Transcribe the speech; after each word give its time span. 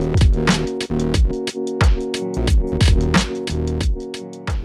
Thank 0.00 0.70
you. 0.70 0.79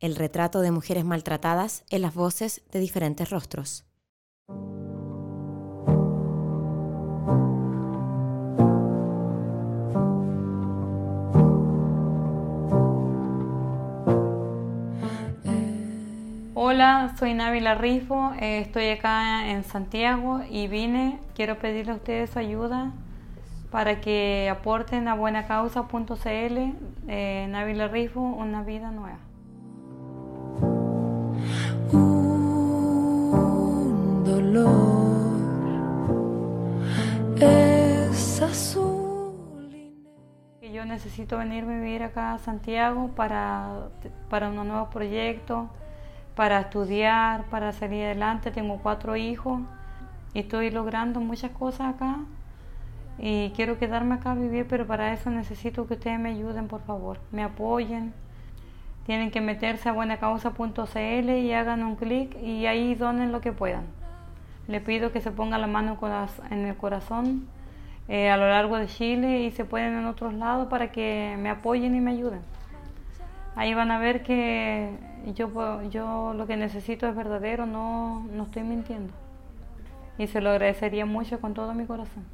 el 0.00 0.16
retrato 0.16 0.60
de 0.60 0.70
mujeres 0.70 1.04
maltratadas 1.04 1.84
en 1.90 2.02
las 2.02 2.14
voces 2.14 2.62
de 2.70 2.80
diferentes 2.80 3.30
rostros. 3.30 3.84
Hola, 16.54 17.14
soy 17.18 17.34
Návila 17.34 17.74
Rifo, 17.74 18.32
eh, 18.40 18.60
estoy 18.60 18.88
acá 18.90 19.48
en 19.50 19.64
Santiago 19.64 20.42
y 20.50 20.68
vine, 20.68 21.18
quiero 21.34 21.58
pedirle 21.58 21.92
a 21.92 21.94
ustedes 21.96 22.36
ayuda 22.36 22.92
para 23.70 24.00
que 24.00 24.48
aporten 24.50 25.08
a 25.08 25.14
buenacausa.cl, 25.14 26.58
eh, 27.08 27.46
Návila 27.48 27.88
Rifo, 27.88 28.20
una 28.20 28.62
vida 28.62 28.90
nueva. 28.90 29.27
Un 34.64 35.68
dolor 37.38 37.42
es 37.42 38.42
azul. 38.42 39.94
Yo 40.60 40.84
necesito 40.84 41.38
venirme 41.38 41.76
a 41.76 41.80
vivir 41.80 42.02
acá 42.02 42.34
a 42.34 42.38
Santiago 42.38 43.10
para, 43.14 43.88
para 44.28 44.48
unos 44.48 44.66
nuevos 44.66 44.88
proyectos, 44.88 45.68
para 46.34 46.60
estudiar, 46.60 47.44
para 47.46 47.72
salir 47.72 48.04
adelante. 48.04 48.50
Tengo 48.50 48.78
cuatro 48.82 49.16
hijos 49.16 49.60
y 50.34 50.40
estoy 50.40 50.70
logrando 50.70 51.20
muchas 51.20 51.52
cosas 51.52 51.94
acá. 51.94 52.18
Y 53.18 53.50
quiero 53.50 53.78
quedarme 53.78 54.16
acá 54.16 54.32
a 54.32 54.34
vivir, 54.34 54.66
pero 54.68 54.86
para 54.86 55.12
eso 55.12 55.30
necesito 55.30 55.86
que 55.86 55.94
ustedes 55.94 56.20
me 56.20 56.30
ayuden, 56.30 56.68
por 56.68 56.82
favor. 56.82 57.18
Me 57.32 57.42
apoyen. 57.42 58.12
Tienen 59.06 59.30
que 59.30 59.40
meterse 59.40 59.88
a 59.88 59.92
buenacausa.cl 59.92 61.30
y 61.30 61.52
hagan 61.52 61.82
un 61.82 61.96
clic 61.96 62.36
y 62.42 62.66
ahí 62.66 62.94
donen 62.94 63.32
lo 63.32 63.40
que 63.40 63.52
puedan. 63.52 63.97
Le 64.68 64.80
pido 64.80 65.10
que 65.10 65.20
se 65.20 65.32
pongan 65.32 65.60
la 65.60 65.66
mano 65.66 65.98
en 66.50 66.66
el 66.66 66.76
corazón 66.76 67.48
eh, 68.06 68.30
a 68.30 68.36
lo 68.36 68.48
largo 68.48 68.76
de 68.76 68.86
Chile 68.86 69.40
y 69.40 69.50
se 69.50 69.64
pueden 69.64 69.98
en 69.98 70.04
otros 70.04 70.34
lados 70.34 70.68
para 70.68 70.92
que 70.92 71.36
me 71.38 71.50
apoyen 71.50 71.94
y 71.94 72.00
me 72.00 72.12
ayuden. 72.12 72.40
Ahí 73.56 73.74
van 73.74 73.90
a 73.90 73.98
ver 73.98 74.22
que 74.22 74.90
yo, 75.34 75.82
yo 75.90 76.32
lo 76.34 76.46
que 76.46 76.56
necesito 76.56 77.08
es 77.08 77.16
verdadero, 77.16 77.66
no, 77.66 78.26
no 78.32 78.44
estoy 78.44 78.62
mintiendo. 78.62 79.12
Y 80.18 80.26
se 80.26 80.40
lo 80.40 80.50
agradecería 80.50 81.06
mucho 81.06 81.40
con 81.40 81.54
todo 81.54 81.74
mi 81.74 81.86
corazón. 81.86 82.24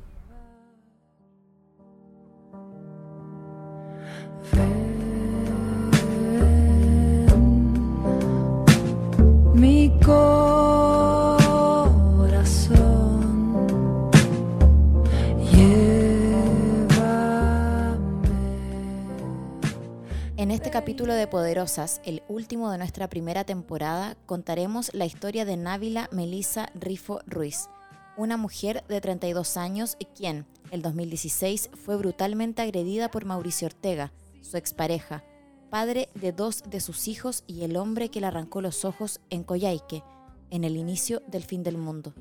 Capítulo 20.95 21.15
de 21.15 21.27
Poderosas, 21.27 22.01
el 22.05 22.23
último 22.29 22.71
de 22.71 22.79
nuestra 22.79 23.09
primera 23.09 23.43
temporada, 23.43 24.17
contaremos 24.27 24.95
la 24.95 25.07
historia 25.07 25.45
de 25.45 25.57
Návila 25.57 26.09
Melisa 26.13 26.71
Rifo 26.77 27.19
Ruiz, 27.27 27.69
una 28.17 28.37
mujer 28.37 28.85
de 28.87 29.01
32 29.01 29.57
años 29.57 29.97
quien, 30.15 30.47
el 30.71 30.83
2016, 30.83 31.71
fue 31.85 31.97
brutalmente 31.97 32.63
agredida 32.63 33.11
por 33.11 33.25
Mauricio 33.25 33.67
Ortega, 33.67 34.13
su 34.41 34.57
expareja, 34.57 35.25
padre 35.69 36.11
de 36.15 36.31
dos 36.31 36.63
de 36.63 36.79
sus 36.79 37.09
hijos 37.09 37.43
y 37.49 37.65
el 37.65 37.77
hombre 37.77 38.09
que 38.09 38.21
le 38.21 38.29
arrancó 38.29 38.61
los 38.61 38.85
ojos 38.85 39.21
en 39.31 39.43
Coyhaique, 39.43 40.05
en 40.51 40.63
el 40.63 40.77
inicio 40.77 41.23
del 41.27 41.43
fin 41.43 41.65
del 41.65 41.77
mundo. 41.77 42.15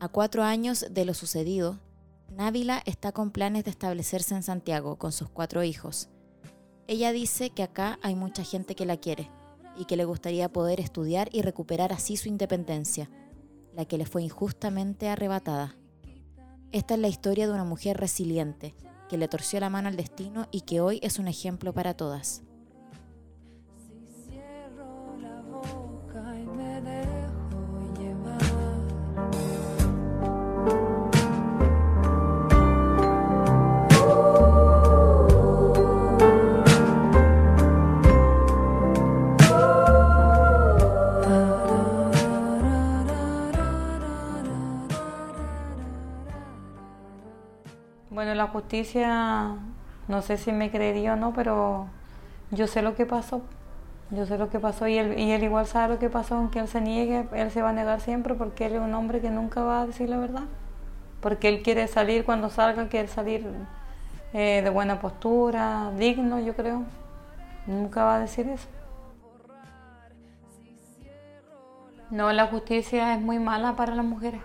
A 0.00 0.08
cuatro 0.08 0.44
años 0.44 0.84
de 0.90 1.06
lo 1.06 1.14
sucedido, 1.14 1.78
Návila 2.30 2.82
está 2.84 3.12
con 3.12 3.30
planes 3.30 3.64
de 3.64 3.70
establecerse 3.70 4.34
en 4.34 4.42
Santiago 4.42 4.96
con 4.96 5.12
sus 5.12 5.30
cuatro 5.30 5.62
hijos. 5.62 6.10
Ella 6.90 7.12
dice 7.12 7.50
que 7.50 7.62
acá 7.62 7.98
hay 8.00 8.14
mucha 8.14 8.42
gente 8.42 8.74
que 8.74 8.86
la 8.86 8.96
quiere 8.96 9.30
y 9.76 9.84
que 9.84 9.98
le 9.98 10.06
gustaría 10.06 10.50
poder 10.50 10.80
estudiar 10.80 11.28
y 11.32 11.42
recuperar 11.42 11.92
así 11.92 12.16
su 12.16 12.30
independencia, 12.30 13.10
la 13.74 13.84
que 13.84 13.98
le 13.98 14.06
fue 14.06 14.22
injustamente 14.22 15.10
arrebatada. 15.10 15.76
Esta 16.72 16.94
es 16.94 17.00
la 17.00 17.08
historia 17.08 17.46
de 17.46 17.52
una 17.52 17.64
mujer 17.64 17.98
resiliente, 17.98 18.74
que 19.10 19.18
le 19.18 19.28
torció 19.28 19.60
la 19.60 19.68
mano 19.68 19.88
al 19.88 19.96
destino 19.96 20.48
y 20.50 20.62
que 20.62 20.80
hoy 20.80 20.98
es 21.02 21.18
un 21.18 21.28
ejemplo 21.28 21.74
para 21.74 21.92
todas. 21.92 22.42
La 48.38 48.46
justicia, 48.46 49.56
no 50.08 50.22
sé 50.22 50.38
si 50.38 50.52
me 50.52 50.70
creería 50.70 51.12
o 51.14 51.16
no, 51.16 51.32
pero 51.34 51.86
yo 52.50 52.66
sé 52.66 52.82
lo 52.82 52.94
que 52.94 53.04
pasó. 53.04 53.42
Yo 54.10 54.24
sé 54.24 54.38
lo 54.38 54.48
que 54.48 54.58
pasó 54.58 54.88
y 54.88 54.96
él, 54.96 55.18
y 55.18 55.32
él 55.32 55.44
igual 55.44 55.66
sabe 55.66 55.94
lo 55.94 55.98
que 55.98 56.08
pasó, 56.08 56.36
aunque 56.36 56.60
él 56.60 56.68
se 56.68 56.80
niegue, 56.80 57.28
él 57.32 57.50
se 57.50 57.60
va 57.60 57.70
a 57.70 57.72
negar 57.74 58.00
siempre 58.00 58.34
porque 58.34 58.64
él 58.64 58.76
es 58.76 58.80
un 58.80 58.94
hombre 58.94 59.20
que 59.20 59.28
nunca 59.28 59.62
va 59.62 59.82
a 59.82 59.86
decir 59.86 60.08
la 60.08 60.16
verdad. 60.16 60.44
Porque 61.20 61.48
él 61.48 61.62
quiere 61.62 61.86
salir, 61.88 62.24
cuando 62.24 62.48
salga, 62.48 62.88
quiere 62.88 63.08
salir 63.08 63.46
eh, 64.32 64.62
de 64.62 64.70
buena 64.70 64.98
postura, 65.00 65.92
digno, 65.98 66.38
yo 66.40 66.54
creo. 66.54 66.84
Nunca 67.66 68.04
va 68.04 68.16
a 68.16 68.20
decir 68.20 68.48
eso. 68.48 68.68
No, 72.10 72.32
la 72.32 72.46
justicia 72.46 73.14
es 73.14 73.20
muy 73.20 73.38
mala 73.38 73.76
para 73.76 73.94
las 73.94 74.06
mujeres. 74.06 74.40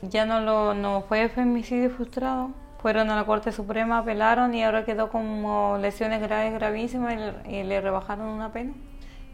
Ya 0.00 0.24
no, 0.24 0.40
lo, 0.40 0.72
no 0.72 1.02
fue 1.02 1.28
femicidio 1.28 1.90
frustrado. 1.90 2.52
Fueron 2.80 3.10
a 3.10 3.16
la 3.16 3.24
Corte 3.24 3.50
Suprema, 3.52 3.98
apelaron 3.98 4.54
y 4.54 4.62
ahora 4.62 4.84
quedó 4.84 5.10
como 5.10 5.78
lesiones 5.80 6.20
graves, 6.22 6.52
gravísimas 6.54 7.14
y 7.14 7.16
le, 7.16 7.60
y 7.60 7.64
le 7.64 7.80
rebajaron 7.80 8.28
una 8.28 8.52
pena. 8.52 8.72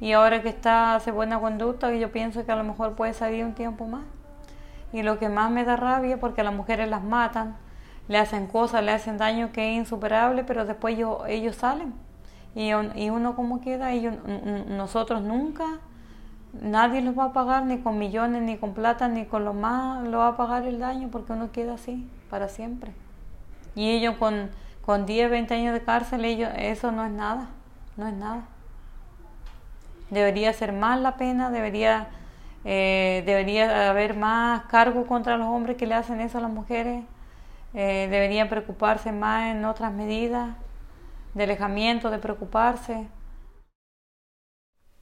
Y 0.00 0.12
ahora 0.12 0.42
que 0.42 0.48
está 0.48 0.94
hace 0.94 1.10
buena 1.10 1.38
conducta, 1.38 1.92
yo 1.92 2.10
pienso 2.10 2.44
que 2.44 2.52
a 2.52 2.56
lo 2.56 2.64
mejor 2.64 2.94
puede 2.94 3.12
salir 3.12 3.44
un 3.44 3.54
tiempo 3.54 3.86
más. 3.86 4.04
Y 4.92 5.02
lo 5.02 5.18
que 5.18 5.28
más 5.28 5.50
me 5.50 5.64
da 5.64 5.76
rabia, 5.76 6.18
porque 6.18 6.40
a 6.40 6.44
las 6.44 6.54
mujeres 6.54 6.88
las 6.88 7.02
matan, 7.02 7.56
le 8.08 8.18
hacen 8.18 8.46
cosas, 8.46 8.82
le 8.82 8.92
hacen 8.92 9.18
daño 9.18 9.50
que 9.52 9.70
es 9.72 9.76
insuperable, 9.76 10.44
pero 10.44 10.64
después 10.64 10.96
yo- 10.96 11.24
ellos 11.26 11.56
salen. 11.56 11.94
Y, 12.54 12.70
y 12.70 13.10
uno 13.10 13.34
como 13.36 13.60
queda, 13.60 13.92
ellos, 13.92 14.14
nosotros 14.68 15.22
nunca, 15.22 15.64
nadie 16.52 17.00
los 17.02 17.18
va 17.18 17.24
a 17.26 17.32
pagar 17.32 17.64
ni 17.64 17.78
con 17.78 17.98
millones, 17.98 18.42
ni 18.42 18.56
con 18.56 18.74
plata, 18.74 19.08
ni 19.08 19.26
con 19.26 19.44
lo 19.44 19.52
más, 19.54 20.06
lo 20.06 20.18
va 20.18 20.28
a 20.28 20.36
pagar 20.36 20.64
el 20.66 20.78
daño, 20.78 21.08
porque 21.10 21.32
uno 21.32 21.50
queda 21.52 21.74
así 21.74 22.08
para 22.30 22.48
siempre. 22.48 22.92
Y 23.74 23.90
ellos 23.90 24.16
con, 24.16 24.50
con 24.82 25.06
10, 25.06 25.30
20 25.30 25.54
años 25.54 25.74
de 25.74 25.82
cárcel, 25.82 26.24
ellos, 26.24 26.50
eso 26.56 26.92
no 26.92 27.04
es 27.04 27.10
nada, 27.10 27.48
no 27.96 28.06
es 28.06 28.14
nada. 28.14 28.44
Debería 30.10 30.52
ser 30.52 30.72
más 30.72 31.00
la 31.00 31.16
pena, 31.16 31.50
debería, 31.50 32.08
eh, 32.64 33.22
debería 33.26 33.90
haber 33.90 34.16
más 34.16 34.64
cargo 34.66 35.06
contra 35.06 35.36
los 35.36 35.48
hombres 35.48 35.76
que 35.76 35.86
le 35.86 35.94
hacen 35.94 36.20
eso 36.20 36.38
a 36.38 36.40
las 36.42 36.50
mujeres, 36.50 37.04
eh, 37.74 38.06
deberían 38.10 38.48
preocuparse 38.48 39.10
más 39.10 39.50
en 39.50 39.64
otras 39.64 39.92
medidas 39.92 40.56
de 41.34 41.44
alejamiento, 41.44 42.10
de 42.10 42.18
preocuparse. 42.18 43.08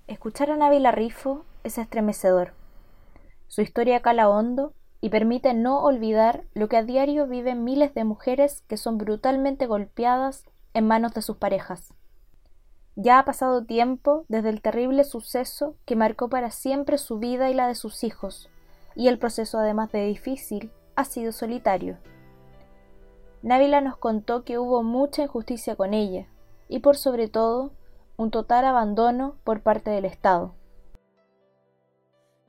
Escuchar 0.06 0.50
a 0.50 0.56
Návila 0.56 0.90
Rifo 0.90 1.44
es 1.64 1.78
estremecedor. 1.78 2.54
Su 3.48 3.60
historia 3.60 4.00
cala 4.00 4.28
hondo 4.28 4.72
y 5.02 5.10
permite 5.10 5.52
no 5.52 5.82
olvidar 5.82 6.44
lo 6.54 6.68
que 6.68 6.76
a 6.76 6.84
diario 6.84 7.26
viven 7.26 7.64
miles 7.64 7.92
de 7.92 8.04
mujeres 8.04 8.62
que 8.68 8.76
son 8.76 8.98
brutalmente 8.98 9.66
golpeadas 9.66 10.44
en 10.74 10.86
manos 10.86 11.12
de 11.12 11.22
sus 11.22 11.36
parejas. 11.36 11.92
Ya 12.94 13.18
ha 13.18 13.24
pasado 13.24 13.64
tiempo 13.64 14.24
desde 14.28 14.50
el 14.50 14.62
terrible 14.62 15.02
suceso 15.02 15.74
que 15.86 15.96
marcó 15.96 16.28
para 16.28 16.52
siempre 16.52 16.98
su 16.98 17.18
vida 17.18 17.50
y 17.50 17.54
la 17.54 17.66
de 17.66 17.74
sus 17.74 18.04
hijos, 18.04 18.48
y 18.94 19.08
el 19.08 19.18
proceso 19.18 19.58
además 19.58 19.90
de 19.90 20.06
difícil 20.06 20.70
ha 20.94 21.04
sido 21.04 21.32
solitario. 21.32 21.98
Návila 23.42 23.80
nos 23.80 23.96
contó 23.96 24.44
que 24.44 24.58
hubo 24.58 24.84
mucha 24.84 25.24
injusticia 25.24 25.74
con 25.74 25.94
ella, 25.94 26.28
y 26.68 26.78
por 26.78 26.96
sobre 26.96 27.26
todo, 27.26 27.72
un 28.16 28.30
total 28.30 28.64
abandono 28.66 29.34
por 29.42 29.62
parte 29.62 29.90
del 29.90 30.04
Estado. 30.04 30.54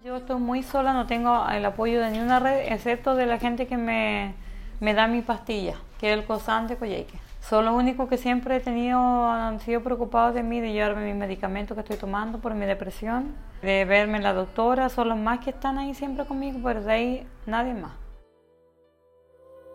Yo 0.03 0.17
estoy 0.17 0.37
muy 0.37 0.63
sola, 0.63 0.91
no 0.91 1.07
tengo 1.07 1.47
el 1.47 1.63
apoyo 1.63 2.01
de 2.01 2.11
ninguna 2.11 2.37
red, 2.37 2.73
excepto 2.73 3.15
de 3.15 3.25
la 3.25 3.39
gente 3.39 3.67
que 3.67 3.77
me, 3.77 4.33
me 4.81 4.93
da 4.93 5.07
mi 5.07 5.21
pastilla, 5.21 5.75
que 5.97 6.11
es 6.11 6.19
el 6.19 6.25
COSAN 6.25 6.67
de 6.67 6.75
Coyeque. 6.75 7.17
Son 7.39 7.63
los 7.63 7.73
únicos 7.73 8.09
que 8.09 8.17
siempre 8.17 8.57
he 8.57 8.59
tenido, 8.59 8.99
han 8.99 9.61
sido 9.61 9.81
preocupados 9.81 10.33
de 10.33 10.43
mí, 10.43 10.59
de 10.59 10.73
llevarme 10.73 11.05
mis 11.05 11.15
medicamentos 11.15 11.73
que 11.75 11.81
estoy 11.81 11.95
tomando 11.95 12.39
por 12.39 12.53
mi 12.53 12.65
depresión, 12.65 13.33
de 13.61 13.85
verme 13.85 14.19
la 14.19 14.33
doctora, 14.33 14.89
son 14.89 15.07
los 15.07 15.17
más 15.17 15.39
que 15.39 15.51
están 15.51 15.77
ahí 15.77 15.93
siempre 15.93 16.25
conmigo, 16.25 16.59
pero 16.61 16.83
de 16.83 16.91
ahí 16.91 17.27
nadie 17.45 17.73
más. 17.73 17.93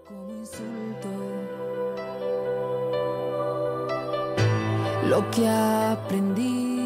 Como 0.07 0.29
insulto 0.29 1.09
lo 5.09 5.31
que 5.31 5.49
aprendí. 5.49 6.78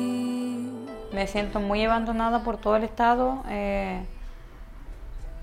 Me 1.12 1.26
siento 1.26 1.60
muy 1.60 1.84
abandonada 1.84 2.42
por 2.42 2.56
todo 2.56 2.76
el 2.76 2.84
Estado, 2.84 3.42
eh, 3.50 4.02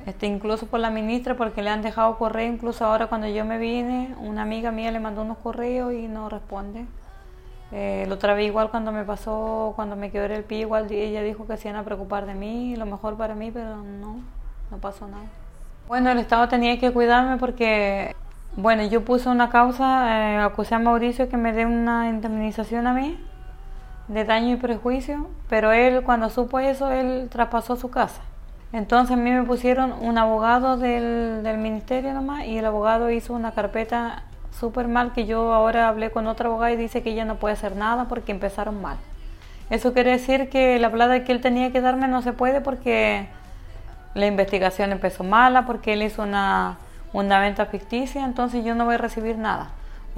este, 0.07 0.25
incluso 0.25 0.65
por 0.65 0.79
la 0.79 0.89
ministra, 0.89 1.35
porque 1.35 1.61
le 1.61 1.69
han 1.69 1.83
dejado 1.83 2.17
correo, 2.17 2.51
incluso 2.51 2.85
ahora 2.85 3.05
cuando 3.05 3.27
yo 3.27 3.45
me 3.45 3.59
vine, 3.59 4.15
una 4.19 4.41
amiga 4.41 4.71
mía 4.71 4.89
le 4.89 4.99
mandó 4.99 5.21
unos 5.21 5.37
correos 5.37 5.93
y 5.93 6.07
no 6.07 6.27
responde. 6.27 6.85
Eh, 7.71 8.07
la 8.09 8.41
igual 8.41 8.71
cuando 8.71 8.91
me 8.91 9.03
pasó, 9.03 9.73
cuando 9.75 9.95
me 9.95 10.09
quebré 10.09 10.37
el 10.37 10.43
pie, 10.43 10.61
igual 10.61 10.91
ella 10.91 11.21
dijo 11.21 11.45
que 11.45 11.55
se 11.55 11.67
iban 11.69 11.79
a 11.79 11.85
preocupar 11.85 12.25
de 12.25 12.33
mí, 12.33 12.75
lo 12.75 12.87
mejor 12.87 13.15
para 13.15 13.35
mí, 13.35 13.51
pero 13.51 13.77
no, 13.77 14.21
no 14.71 14.77
pasó 14.77 15.07
nada. 15.07 15.25
Bueno, 15.87 16.09
el 16.09 16.17
Estado 16.17 16.47
tenía 16.47 16.79
que 16.79 16.91
cuidarme 16.91 17.37
porque, 17.37 18.15
bueno, 18.55 18.83
yo 18.87 19.05
puse 19.05 19.29
una 19.29 19.51
causa, 19.51 20.33
eh, 20.33 20.37
acusé 20.37 20.73
a 20.73 20.79
Mauricio 20.79 21.29
que 21.29 21.37
me 21.37 21.53
dé 21.53 21.67
una 21.67 22.09
indemnización 22.09 22.87
a 22.87 22.93
mí 22.93 23.19
de 24.09 24.25
daño 24.25 24.53
y 24.53 24.57
prejuicio, 24.57 25.27
pero 25.47 25.71
él 25.71 26.01
cuando 26.03 26.29
supo 26.29 26.59
eso, 26.59 26.91
él 26.91 27.29
traspasó 27.31 27.77
su 27.77 27.89
casa. 27.89 28.21
Entonces 28.73 29.13
a 29.13 29.19
mí 29.19 29.31
me 29.31 29.43
pusieron 29.43 29.93
un 30.01 30.17
abogado 30.17 30.77
del, 30.77 31.41
del 31.43 31.57
ministerio 31.57 32.13
nomás 32.13 32.45
y 32.45 32.57
el 32.57 32.65
abogado 32.65 33.09
hizo 33.09 33.33
una 33.33 33.53
carpeta 33.53 34.23
súper 34.51 34.87
mal 34.87 35.13
que 35.13 35.25
yo 35.25 35.53
ahora 35.53 35.87
hablé 35.87 36.11
con 36.11 36.27
otra 36.27 36.49
abogada 36.49 36.71
y 36.71 36.75
dice 36.75 37.01
que 37.01 37.11
ella 37.11 37.23
no 37.23 37.35
puede 37.35 37.53
hacer 37.53 37.75
nada 37.75 38.07
porque 38.07 38.31
empezaron 38.31 38.81
mal. 38.81 38.97
Eso 39.69 39.93
quiere 39.93 40.11
decir 40.11 40.49
que 40.49 40.79
la 40.79 40.91
plata 40.91 41.23
que 41.23 41.31
él 41.31 41.41
tenía 41.41 41.71
que 41.71 41.79
darme 41.79 42.07
no 42.07 42.21
se 42.21 42.33
puede 42.33 42.61
porque 42.61 43.27
la 44.15 44.25
investigación 44.25 44.91
empezó 44.91 45.23
mala, 45.23 45.65
porque 45.65 45.93
él 45.93 46.03
hizo 46.03 46.23
una, 46.23 46.77
una 47.13 47.39
venta 47.39 47.67
ficticia, 47.67 48.25
entonces 48.25 48.65
yo 48.65 48.73
no 48.73 48.85
voy 48.85 48.95
a 48.95 48.97
recibir 48.97 49.37
nada. 49.37 49.69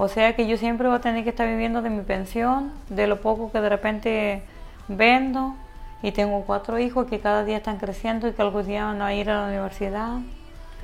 O 0.02 0.08
sea 0.08 0.34
que 0.34 0.48
yo 0.48 0.56
siempre 0.56 0.88
voy 0.88 0.96
a 0.96 1.00
tener 1.00 1.22
que 1.22 1.30
estar 1.30 1.46
viviendo 1.46 1.80
de 1.80 1.88
mi 1.88 2.02
pensión, 2.02 2.72
de 2.88 3.06
lo 3.06 3.20
poco 3.20 3.52
que 3.52 3.60
de 3.60 3.68
repente 3.68 4.42
vendo. 4.88 5.54
Y 6.02 6.10
tengo 6.10 6.42
cuatro 6.42 6.80
hijos 6.80 7.06
que 7.06 7.20
cada 7.20 7.44
día 7.44 7.58
están 7.58 7.78
creciendo 7.78 8.26
y 8.26 8.32
que 8.32 8.42
algún 8.42 8.66
día 8.66 8.86
van 8.86 9.00
a 9.00 9.14
ir 9.14 9.30
a 9.30 9.42
la 9.42 9.46
universidad. 9.46 10.18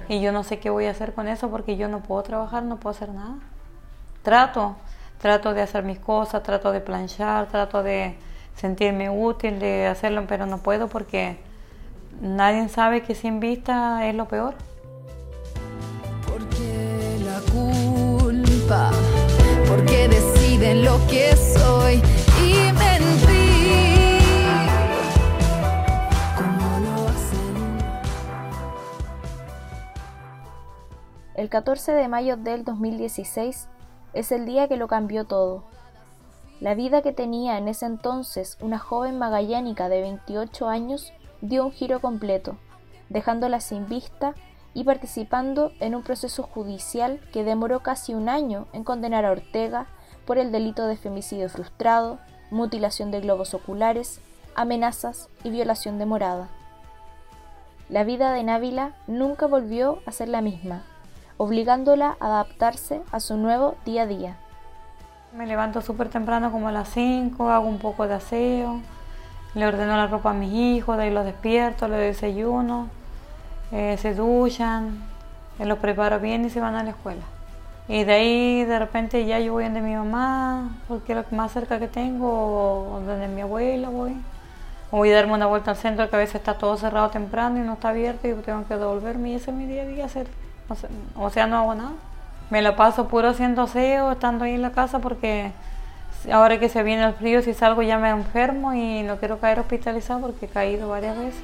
Y 0.09 0.21
yo 0.21 0.31
no 0.31 0.45
sé 0.45 0.61
qué 0.61 0.71
voy 0.71 0.85
a 0.85 0.93
hacer 0.93 1.15
con 1.15 1.27
eso 1.27 1.51
porque 1.51 1.77
yo 1.77 1.89
no 1.89 1.99
puedo 1.99 2.23
trabajar, 2.23 2.63
no 2.63 2.77
puedo 2.77 2.95
hacer 2.95 3.09
nada. 3.09 3.35
Trato, 4.23 4.77
trato 5.21 5.53
de 5.53 5.63
hacer 5.63 5.83
mis 5.83 5.99
cosas, 5.99 6.45
trato 6.45 6.71
de 6.71 6.81
planchar, 6.81 7.49
trato 7.49 7.83
de 7.83 8.17
sentirme 8.55 9.11
útil, 9.11 9.59
de 9.59 9.89
hacerlo, 9.89 10.27
pero 10.29 10.47
no 10.47 10.59
puedo 10.59 10.87
porque 10.87 11.41
nadie 12.21 12.69
sabe 12.69 13.03
que 13.03 13.17
sin 13.17 13.41
vista 13.41 14.07
es 14.07 14.15
lo 14.15 14.29
peor. 14.29 14.55
Lo 20.75 20.99
que 21.09 21.35
soy 21.35 22.03
y 22.45 22.73
mentir. 22.73 23.49
El 31.35 31.49
14 31.49 31.93
de 31.93 32.09
mayo 32.09 32.37
del 32.37 32.65
2016 32.65 33.69
es 34.13 34.33
el 34.33 34.45
día 34.45 34.69
que 34.69 34.77
lo 34.77 34.89
cambió 34.89 35.25
todo. 35.25 35.65
La 36.61 36.75
vida 36.75 37.01
que 37.01 37.13
tenía 37.13 37.57
en 37.59 37.69
ese 37.69 37.87
entonces 37.87 38.59
una 38.61 38.79
joven 38.79 39.19
magallánica 39.19 39.89
de 39.89 40.01
28 40.01 40.69
años 40.69 41.13
dio 41.41 41.65
un 41.67 41.73
giro 41.73 42.01
completo, 42.01 42.57
dejándola 43.09 43.61
sin 43.61 43.87
vista 43.87 44.35
y 44.75 44.85
participando 44.85 45.73
en 45.81 45.95
un 45.95 46.03
proceso 46.03 46.43
judicial 46.43 47.21
que 47.33 47.45
demoró 47.45 47.81
casi 47.81 48.15
un 48.15 48.29
año 48.29 48.67
en 48.73 48.83
condenar 48.83 49.25
a 49.25 49.31
Ortega 49.31 49.87
por 50.29 50.37
el 50.37 50.53
delito 50.53 50.87
de 50.87 50.99
femicidio 50.99 51.49
frustrado, 51.49 52.19
mutilación 52.51 53.11
de 53.11 53.23
globos 53.23 53.55
oculares, 53.55 54.21
amenazas 54.55 55.31
y 55.43 55.49
violación 55.49 55.99
de 55.99 56.05
morada. 56.05 56.49
La 57.89 58.05
vida 58.05 58.31
de 58.33 58.45
Návila 58.45 58.93
nunca 59.07 59.47
volvió 59.47 60.01
a 60.05 60.13
ser 60.13 60.29
la 60.29 60.43
misma, 60.43 60.83
obligándola 61.39 62.19
a 62.21 62.27
adaptarse 62.27 63.01
a 63.11 63.21
su 63.21 63.39
nuevo 63.39 63.77
día 63.87 64.03
a 64.03 64.07
día. 64.07 64.37
Me 65.33 65.47
levanto 65.47 65.81
súper 65.81 66.11
temprano 66.11 66.53
como 66.53 66.69
a 66.69 66.73
las 66.73 66.91
5, 66.91 67.49
hago 67.49 67.67
un 67.67 67.79
poco 67.79 68.07
de 68.07 68.13
aseo, 68.13 68.83
le 69.55 69.67
ordeno 69.67 69.97
la 69.97 70.09
ropa 70.09 70.33
a 70.33 70.35
mis 70.35 70.53
hijos, 70.53 70.99
de 70.99 71.05
ahí 71.05 71.11
los 71.11 71.25
despierto, 71.25 71.89
les 71.89 72.01
desayuno, 72.01 72.89
eh, 73.73 73.97
se 73.97 74.15
duchan, 74.15 75.03
eh, 75.59 75.65
los 75.65 75.79
preparo 75.79 76.21
bien 76.21 76.45
y 76.45 76.51
se 76.51 76.61
van 76.61 76.75
a 76.75 76.83
la 76.83 76.91
escuela. 76.91 77.38
Y 77.89 78.05
de 78.05 78.13
ahí 78.13 78.65
de 78.65 78.79
repente 78.79 79.25
ya 79.25 79.39
yo 79.41 79.55
voy 79.55 79.65
donde 79.65 79.81
mi 79.81 79.95
mamá, 79.95 80.77
porque 80.89 81.13
es 81.13 81.19
lo 81.19 81.37
más 81.37 81.53
cerca 81.53 81.79
que 81.79 81.89
tengo, 81.89 82.29
o 82.29 83.01
donde 83.01 83.29
mi 83.29 83.41
abuela 83.41 83.89
voy. 83.89 84.15
O 84.91 84.99
voy 84.99 85.11
a 85.11 85.17
darme 85.17 85.33
una 85.35 85.47
vuelta 85.47 85.71
al 85.71 85.77
centro 85.77 86.09
que 86.09 86.17
a 86.17 86.19
veces 86.19 86.37
está 86.37 86.55
todo 86.55 86.77
cerrado 86.77 87.09
temprano 87.11 87.59
y 87.59 87.61
no 87.61 87.75
está 87.75 87.91
abierto 87.91 88.29
y 88.29 88.35
tengo 88.35 88.67
que 88.67 88.77
devolverme 88.77 89.31
y 89.31 89.35
ese 89.35 89.51
es 89.51 89.57
mi 89.57 89.67
día 89.67 89.83
a 89.83 89.87
día 89.87 90.05
hacer. 90.05 90.27
O 90.69 90.75
sea, 90.75 90.91
o 91.17 91.31
sea, 91.31 91.47
no 91.47 91.57
hago 91.57 91.75
nada. 91.75 91.93
Me 92.51 92.63
lo 92.63 92.77
paso 92.77 93.09
puro 93.09 93.29
haciendo 93.29 93.63
aseo, 93.63 94.13
estando 94.13 94.45
ahí 94.45 94.55
en 94.55 94.63
la 94.63 94.73
casa 94.73 94.99
porque 94.99 95.53
ahora 96.31 96.59
que 96.59 96.69
se 96.69 96.83
viene 96.83 97.05
el 97.05 97.15
frío, 97.15 97.43
si 97.43 97.55
salgo 97.55 97.83
ya 97.83 97.99
me 97.99 98.11
enfermo 98.11 98.75
y 98.75 99.03
no 99.03 99.17
quiero 99.17 99.39
caer 99.39 99.61
hospitalizado 99.61 100.21
porque 100.21 100.47
he 100.47 100.49
caído 100.49 100.89
varias 100.89 101.19
veces. 101.19 101.43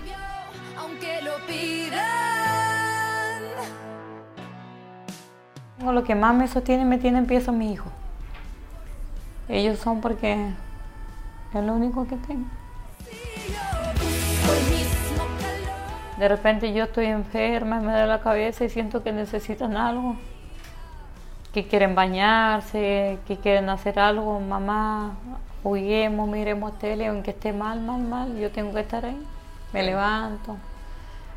Lo 5.93 6.05
que 6.05 6.15
más 6.15 6.35
me 6.35 6.49
sostiene 6.49 6.85
me 6.85 6.99
tiene 6.99 7.19
en 7.19 7.27
pie 7.27 7.41
son 7.41 7.59
mis 7.59 7.73
hijos. 7.73 7.93
Ellos 9.49 9.79
son 9.79 10.01
porque 10.01 10.51
es 11.53 11.65
lo 11.65 11.75
único 11.75 12.07
que 12.07 12.17
tengo. 12.17 12.47
De 16.19 16.29
repente 16.29 16.73
yo 16.73 16.85
estoy 16.85 17.07
enferma, 17.07 17.81
me 17.81 17.93
da 17.93 18.07
la 18.07 18.21
cabeza 18.21 18.65
y 18.65 18.71
siento 18.71 19.03
que 19.03 19.13
necesitan 19.13 19.77
algo. 19.77 20.17
Que 21.53 21.67
quieren 21.67 21.95
bañarse, 21.95 23.19
que 23.27 23.37
quieren 23.37 23.69
hacer 23.69 23.99
algo. 23.99 24.41
Mamá, 24.41 25.17
juguemos, 25.63 26.29
miremos 26.29 26.79
tele, 26.79 27.07
aunque 27.07 27.33
esté 27.33 27.53
mal, 27.53 27.81
mal, 27.81 28.01
mal, 28.01 28.37
yo 28.39 28.51
tengo 28.51 28.73
que 28.73 28.81
estar 28.81 29.05
ahí. 29.05 29.21
Me 29.73 29.83
levanto. 29.83 30.57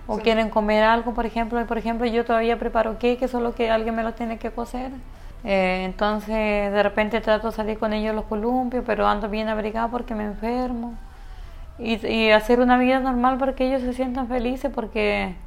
O 0.08 0.22
quieren 0.22 0.50
comer 0.50 0.84
algo, 0.84 1.14
por 1.14 1.26
ejemplo. 1.26 1.62
y 1.62 1.66
Por 1.66 1.78
ejemplo, 1.78 2.06
yo 2.08 2.26
todavía 2.26 2.58
preparo 2.60 2.98
queques, 3.00 3.32
solo 3.32 3.54
que 3.56 3.70
alguien 3.72 3.96
me 3.96 4.04
lo 4.04 4.14
tiene 4.14 4.40
que 4.40 4.52
cocer. 4.52 4.92
Eh, 5.44 5.84
entonces, 5.86 6.72
de 6.74 6.84
repente 6.84 7.22
trato 7.22 7.48
de 7.50 7.54
salir 7.54 7.78
con 7.80 7.94
ellos 7.94 8.12
a 8.12 8.16
los 8.16 8.26
columpios, 8.26 8.84
pero 8.86 9.08
ando 9.08 9.30
bien 9.30 9.50
abrigada 9.50 9.90
porque 9.90 10.16
me 10.16 10.26
enfermo. 10.26 11.00
Y, 11.78 12.06
y 12.08 12.32
hacer 12.32 12.60
una 12.62 12.78
vida 12.78 13.00
normal 13.00 13.38
para 13.38 13.56
que 13.56 13.68
ellos 13.68 13.82
se 13.84 13.94
sientan 13.94 14.28
felices, 14.28 14.72
porque 14.74 15.38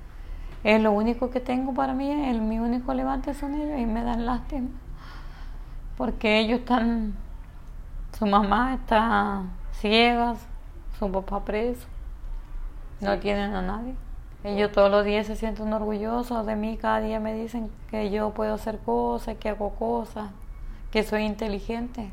es 0.64 0.83
lo 0.83 0.93
único 0.93 1.31
que 1.31 1.40
tengo 1.40 1.75
para 1.75 1.95
mí, 1.95 2.11
el, 2.11 2.43
mi 2.43 2.59
único 2.61 2.95
levante 2.95 3.35
son 3.35 3.55
ellos 3.55 3.79
y 3.81 3.87
me 3.87 4.05
dan 4.05 4.26
lástima. 4.26 4.69
porque 5.97 6.38
ellos 6.40 6.61
están, 6.61 7.14
su 8.19 8.26
mamá 8.26 8.75
está 8.75 9.45
ciega, 9.73 10.37
su 10.99 11.11
papá 11.12 11.45
preso, 11.45 11.88
no 13.00 13.19
tienen 13.19 13.55
a 13.55 13.62
nadie. 13.62 13.95
Ellos 14.42 14.73
todos 14.73 14.90
los 14.90 15.04
días 15.04 15.26
se 15.26 15.37
sienten 15.37 15.70
orgullosos 15.73 16.47
de 16.47 16.56
mí, 16.56 16.78
cada 16.78 17.00
día 17.00 17.20
me 17.20 17.35
dicen 17.35 17.70
que 17.90 18.11
yo 18.11 18.30
puedo 18.30 18.54
hacer 18.54 18.78
cosas, 18.78 19.37
que 19.37 19.50
hago 19.50 19.75
cosas, 19.75 20.30
que 20.90 21.02
soy 21.02 21.25
inteligente. 21.25 22.11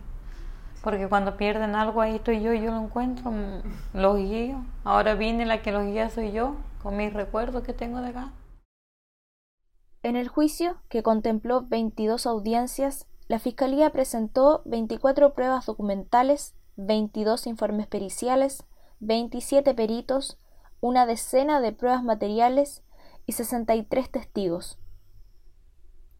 Porque 0.84 1.08
cuando 1.08 1.38
pierden 1.38 1.74
algo 1.76 2.02
ahí 2.02 2.16
estoy 2.16 2.42
yo 2.42 2.52
y 2.52 2.62
yo 2.62 2.72
lo 2.72 2.82
encuentro, 2.82 3.32
los 3.94 4.18
guío. 4.18 4.64
Ahora 4.84 5.16
viene 5.16 5.46
la 5.46 5.62
que 5.62 5.72
los 5.72 5.86
guía 5.86 6.10
soy 6.10 6.34
yo, 6.34 6.56
con 6.84 6.98
mis 6.98 7.14
recuerdos 7.14 7.64
que 7.64 7.74
tengo 7.74 8.02
de 8.02 8.10
acá. 8.10 8.34
En 10.04 10.18
el 10.18 10.28
juicio, 10.28 10.78
que 10.90 11.04
contempló 11.04 11.64
22 11.68 12.28
audiencias, 12.28 13.08
la 13.28 13.40
Fiscalía 13.40 13.90
presentó 13.90 14.62
24 14.66 15.34
pruebas 15.34 15.66
documentales, 15.66 16.56
22 16.76 17.48
informes 17.48 17.88
periciales, 17.88 18.66
27 19.00 19.74
peritos, 19.74 20.38
una 20.82 21.06
decena 21.06 21.62
de 21.62 21.72
pruebas 21.72 22.04
materiales 22.04 22.84
y 23.26 23.34
63 23.34 24.10
testigos. 24.10 24.80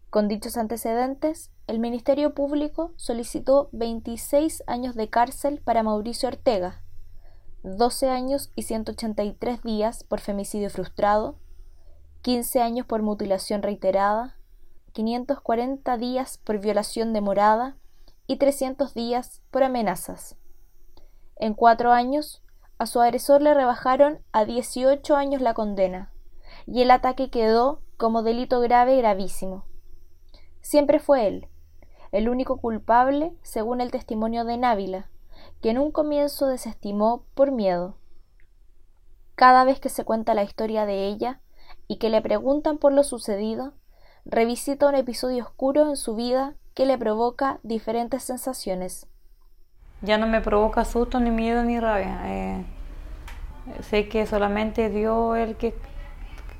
Con 0.10 0.28
dichos 0.28 0.58
antecedentes, 0.58 1.52
el 1.68 1.80
Ministerio 1.80 2.34
Público 2.34 2.94
solicitó 2.96 3.70
26 3.74 4.64
años 4.66 4.96
de 4.96 5.10
cárcel 5.10 5.62
para 5.64 5.84
Mauricio 5.84 6.30
Ortega, 6.30 6.82
12 7.64 8.10
años 8.10 8.52
y 8.56 8.64
183 8.64 9.62
días 9.64 10.04
por 10.04 10.22
femicidio 10.22 10.70
frustrado, 10.70 11.38
15 12.22 12.62
años 12.62 12.86
por 12.86 13.02
mutilación 13.02 13.62
reiterada, 13.62 14.38
540 14.94 15.98
días 15.98 16.38
por 16.38 16.60
violación 16.60 17.14
de 17.14 17.22
morada 17.22 17.78
y 18.26 18.38
300 18.38 18.94
días 18.94 19.42
por 19.52 19.64
amenazas. 19.64 20.36
En 21.36 21.54
cuatro 21.54 21.92
años, 21.92 22.42
a 22.78 22.86
su 22.86 23.02
agresor 23.02 23.42
le 23.42 23.54
rebajaron 23.54 24.20
a 24.32 24.46
18 24.46 25.16
años 25.16 25.42
la 25.42 25.54
condena, 25.54 26.12
y 26.66 26.82
el 26.82 26.92
ataque 26.92 27.30
quedó 27.30 27.82
como 27.98 28.24
delito 28.24 28.60
grave 28.60 28.98
gravísimo. 28.98 29.66
Siempre 30.62 31.00
fue 31.00 31.28
él, 31.28 31.48
el 32.12 32.30
único 32.30 32.58
culpable 32.58 33.34
según 33.42 33.82
el 33.82 33.92
testimonio 33.92 34.46
de 34.46 34.58
Návila, 34.58 35.10
que 35.62 35.70
en 35.70 35.78
un 35.78 35.92
comienzo 35.92 36.48
desestimó 36.48 37.26
por 37.34 37.52
miedo. 37.52 37.98
Cada 39.36 39.64
vez 39.64 39.80
que 39.80 39.90
se 39.90 40.04
cuenta 40.04 40.34
la 40.34 40.44
historia 40.44 40.86
de 40.86 41.08
ella 41.08 41.42
y 41.88 41.98
que 41.98 42.10
le 42.10 42.22
preguntan 42.22 42.78
por 42.78 42.92
lo 42.92 43.04
sucedido, 43.04 43.74
revisita 44.26 44.88
un 44.88 44.96
episodio 44.96 45.44
oscuro 45.44 45.88
en 45.88 45.96
su 45.96 46.16
vida 46.16 46.56
que 46.74 46.86
le 46.86 46.98
provoca 46.98 47.60
diferentes 47.64 48.24
sensaciones. 48.24 49.08
Ya 50.02 50.18
no 50.18 50.28
me 50.28 50.42
provoca 50.42 50.86
susto, 50.86 51.20
ni 51.20 51.32
miedo, 51.32 51.64
ni 51.64 51.80
rabia. 51.80 52.20
Eh, 52.26 52.64
sé 53.82 54.08
que 54.08 54.26
solamente 54.26 54.90
Dios 54.90 55.38
el 55.38 55.56
que 55.56 55.74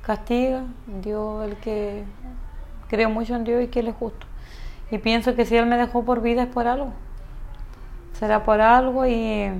castiga, 0.02 0.64
Dios 1.02 1.44
el 1.44 1.56
que 1.56 2.04
creo 2.88 3.10
mucho 3.10 3.36
en 3.36 3.44
Dios 3.44 3.62
y 3.62 3.68
que 3.68 3.80
Él 3.80 3.88
es 3.88 3.94
justo. 3.94 4.26
Y 4.90 4.98
pienso 4.98 5.34
que 5.34 5.44
si 5.44 5.56
Él 5.56 5.66
me 5.66 5.76
dejó 5.76 6.04
por 6.04 6.20
vida 6.20 6.42
es 6.42 6.48
por 6.48 6.66
algo. 6.66 6.92
Será 8.14 8.42
por 8.42 8.60
algo 8.60 9.06
y, 9.06 9.50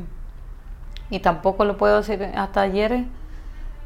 y 1.10 1.20
tampoco 1.20 1.64
lo 1.64 1.76
puedo 1.76 1.98
decir. 1.98 2.32
Hasta 2.34 2.62
ayer 2.62 3.04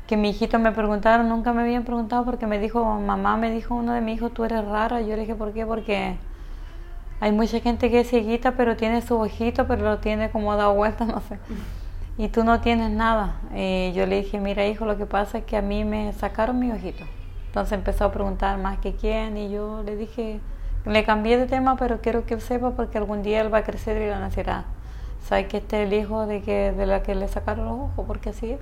que 0.06 0.16
mi 0.16 0.30
hijito 0.30 0.58
me 0.58 0.72
preguntaron, 0.72 1.28
nunca 1.28 1.52
me 1.52 1.62
habían 1.62 1.84
preguntado 1.84 2.24
porque 2.24 2.46
me 2.46 2.58
dijo, 2.58 2.84
mamá 2.84 3.36
me 3.36 3.50
dijo 3.50 3.74
uno 3.74 3.92
de 3.92 4.00
mis 4.00 4.16
hijos, 4.16 4.32
tú 4.32 4.44
eres 4.44 4.64
rara. 4.64 5.00
Yo 5.02 5.16
le 5.16 5.22
dije, 5.22 5.34
¿por 5.34 5.52
qué? 5.52 5.66
Porque 5.66 6.16
hay 7.22 7.30
mucha 7.30 7.60
gente 7.60 7.88
que 7.88 8.00
es 8.00 8.08
cieguita 8.08 8.56
pero 8.56 8.74
tiene 8.74 9.00
su 9.00 9.16
ojito, 9.16 9.68
pero 9.68 9.84
lo 9.84 9.98
tiene 9.98 10.32
como 10.32 10.56
dado 10.56 10.74
vuelta, 10.74 11.04
no 11.06 11.20
sé. 11.20 11.38
Y 12.18 12.26
tú 12.28 12.42
no 12.42 12.60
tienes 12.60 12.90
nada. 12.90 13.36
Y 13.54 13.92
yo 13.92 14.06
le 14.06 14.22
dije, 14.22 14.40
mira 14.40 14.66
hijo, 14.66 14.86
lo 14.86 14.98
que 14.98 15.06
pasa 15.06 15.38
es 15.38 15.44
que 15.44 15.56
a 15.56 15.62
mí 15.62 15.84
me 15.84 16.12
sacaron 16.14 16.58
mi 16.58 16.72
ojito. 16.72 17.04
Entonces 17.46 17.74
empezó 17.74 18.06
a 18.06 18.12
preguntar 18.12 18.58
más 18.58 18.78
que 18.78 18.96
quién 18.96 19.36
y 19.36 19.52
yo 19.52 19.84
le 19.84 19.94
dije, 19.94 20.40
le 20.84 21.04
cambié 21.04 21.38
de 21.38 21.46
tema, 21.46 21.76
pero 21.76 22.00
quiero 22.00 22.26
que 22.26 22.34
él 22.34 22.40
sepa 22.40 22.72
porque 22.72 22.98
algún 22.98 23.22
día 23.22 23.40
él 23.40 23.54
va 23.54 23.58
a 23.58 23.62
crecer 23.62 24.02
y 24.02 24.08
la 24.08 24.18
nacerá. 24.18 24.64
¿Sabes 25.22 25.46
que 25.46 25.58
este 25.58 25.80
es 25.80 25.86
el 25.86 25.94
hijo 25.96 26.26
de, 26.26 26.42
que, 26.42 26.72
de 26.72 26.86
la 26.86 27.04
que 27.04 27.14
le 27.14 27.28
sacaron 27.28 27.66
los 27.66 27.74
ojos? 27.74 28.04
Porque 28.04 28.30
así 28.30 28.50
es. 28.50 28.60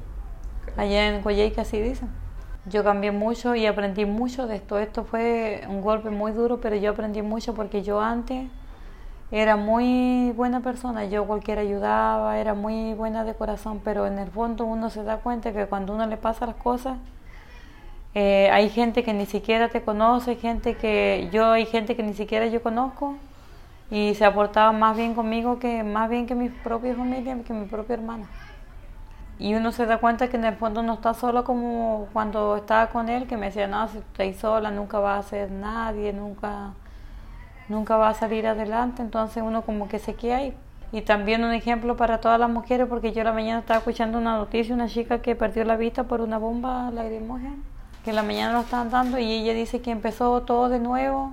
Allá 0.76 1.08
en 1.08 1.22
que 1.22 1.60
así 1.62 1.80
dicen. 1.80 2.10
Yo 2.70 2.84
cambié 2.84 3.10
mucho 3.10 3.54
y 3.56 3.66
aprendí 3.66 4.04
mucho 4.04 4.46
de 4.46 4.56
esto. 4.56 4.78
Esto 4.78 5.04
fue 5.04 5.62
un 5.68 5.80
golpe 5.80 6.10
muy 6.10 6.30
duro, 6.32 6.60
pero 6.60 6.76
yo 6.76 6.92
aprendí 6.92 7.20
mucho 7.20 7.52
porque 7.54 7.82
yo 7.82 8.00
antes 8.00 8.48
era 9.32 9.56
muy 9.56 10.32
buena 10.36 10.60
persona. 10.60 11.04
Yo 11.04 11.26
cualquiera 11.26 11.62
ayudaba, 11.62 12.38
era 12.38 12.54
muy 12.54 12.94
buena 12.94 13.24
de 13.24 13.34
corazón, 13.34 13.80
pero 13.84 14.06
en 14.06 14.18
el 14.18 14.30
fondo 14.30 14.64
uno 14.64 14.88
se 14.88 15.02
da 15.02 15.16
cuenta 15.18 15.52
que 15.52 15.66
cuando 15.66 15.94
uno 15.94 16.06
le 16.06 16.16
pasa 16.16 16.46
las 16.46 16.56
cosas, 16.56 16.96
eh, 18.14 18.48
hay 18.52 18.68
gente 18.70 19.02
que 19.02 19.14
ni 19.14 19.26
siquiera 19.26 19.68
te 19.68 19.82
conoce, 19.82 20.36
gente 20.36 20.74
que 20.76 21.28
yo 21.32 21.50
hay 21.52 21.66
gente 21.66 21.96
que 21.96 22.02
ni 22.02 22.14
siquiera 22.14 22.46
yo 22.46 22.62
conozco 22.62 23.16
y 23.90 24.14
se 24.14 24.24
aportaba 24.24 24.72
más 24.72 24.96
bien 24.96 25.14
conmigo 25.14 25.58
que 25.58 25.82
más 25.82 26.08
bien 26.10 26.26
que 26.26 26.34
mi 26.34 26.48
propia 26.48 26.94
familia, 26.94 27.36
que 27.44 27.52
mi 27.52 27.66
propia 27.66 27.94
hermana. 27.94 28.26
Y 29.40 29.54
uno 29.54 29.72
se 29.72 29.86
da 29.86 29.98
cuenta 29.98 30.28
que 30.28 30.36
en 30.36 30.44
el 30.44 30.54
fondo 30.54 30.82
no 30.84 30.94
está 30.94 31.14
solo 31.14 31.42
como 31.42 32.06
cuando 32.12 32.56
estaba 32.56 32.90
con 32.90 33.08
él, 33.08 33.26
que 33.26 33.36
me 33.36 33.46
decía, 33.46 33.66
no, 33.66 33.88
si 33.88 33.98
estás 33.98 34.36
sola 34.36 34.70
nunca 34.70 35.00
va 35.00 35.18
a 35.18 35.22
ser 35.22 35.50
nadie, 35.50 36.12
nunca, 36.12 36.74
nunca 37.68 37.96
va 37.96 38.10
a 38.10 38.14
salir 38.14 38.46
adelante. 38.46 39.02
Entonces 39.02 39.42
uno 39.44 39.62
como 39.62 39.88
que 39.88 39.98
se 39.98 40.14
queda 40.14 40.36
ahí. 40.36 40.54
Y 40.92 41.02
también 41.02 41.42
un 41.42 41.52
ejemplo 41.52 41.96
para 41.96 42.20
todas 42.20 42.38
las 42.38 42.50
mujeres, 42.50 42.86
porque 42.88 43.12
yo 43.12 43.24
la 43.24 43.32
mañana 43.32 43.60
estaba 43.60 43.78
escuchando 43.78 44.18
una 44.18 44.36
noticia, 44.36 44.74
una 44.74 44.88
chica 44.88 45.22
que 45.22 45.34
perdió 45.34 45.64
la 45.64 45.76
vista 45.76 46.04
por 46.04 46.20
una 46.20 46.38
bomba 46.38 46.90
lacrimógena 46.92 47.56
que 48.04 48.12
la 48.12 48.22
mañana 48.22 48.54
lo 48.54 48.60
estaban 48.60 48.90
dando 48.90 49.18
y 49.18 49.30
ella 49.30 49.52
dice 49.52 49.80
que 49.82 49.90
empezó 49.90 50.42
todo 50.42 50.68
de 50.68 50.78
nuevo, 50.78 51.32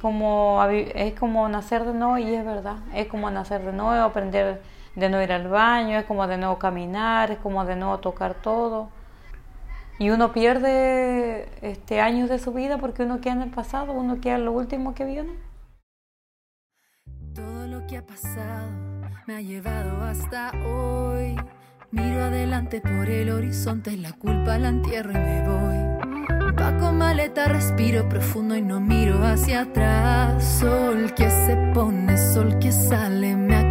como 0.00 0.62
es 0.64 1.14
como 1.18 1.48
nacer 1.48 1.84
de 1.84 1.92
nuevo 1.92 2.18
y 2.18 2.34
es 2.34 2.44
verdad, 2.44 2.76
es 2.94 3.06
como 3.08 3.30
nacer 3.30 3.62
de 3.62 3.72
nuevo, 3.72 4.02
aprender 4.02 4.62
de 4.94 5.08
no 5.08 5.22
ir 5.22 5.32
al 5.32 5.48
baño, 5.48 5.98
es 5.98 6.04
como 6.04 6.26
de 6.26 6.36
nuevo 6.36 6.58
caminar, 6.58 7.30
es 7.30 7.38
como 7.38 7.64
de 7.64 7.76
nuevo 7.76 7.98
tocar 7.98 8.34
todo. 8.34 8.88
Y 9.98 10.10
uno 10.10 10.32
pierde 10.32 11.48
este 11.62 12.00
años 12.00 12.28
de 12.28 12.38
su 12.38 12.52
vida 12.52 12.78
porque 12.78 13.04
uno 13.04 13.20
queda 13.20 13.34
en 13.34 13.42
el 13.42 13.50
pasado, 13.50 13.92
uno 13.92 14.20
queda 14.20 14.36
en 14.36 14.44
lo 14.44 14.52
último 14.52 14.94
que 14.94 15.04
vio. 15.04 15.24
Todo 17.34 17.66
lo 17.66 17.86
que 17.86 17.98
ha 17.98 18.06
pasado 18.06 18.70
me 19.26 19.36
ha 19.36 19.40
llevado 19.40 20.02
hasta 20.02 20.50
hoy. 20.66 21.36
Miro 21.90 22.24
adelante 22.24 22.80
por 22.80 23.08
el 23.08 23.30
horizonte, 23.30 23.96
la 23.96 24.12
culpa 24.12 24.58
la 24.58 24.68
entierro 24.68 25.12
y 25.12 25.18
me 25.18 25.48
voy. 25.48 26.54
Paco 26.56 26.92
maleta, 26.92 27.48
respiro 27.48 28.08
profundo 28.08 28.56
y 28.56 28.62
no 28.62 28.80
miro 28.80 29.22
hacia 29.24 29.62
atrás. 29.62 30.42
Sol 30.42 31.12
que 31.14 31.30
se 31.30 31.56
pone, 31.74 32.16
sol 32.16 32.58
que 32.58 32.72
sale, 32.72 33.36
me 33.36 33.56
acompañará. 33.56 33.61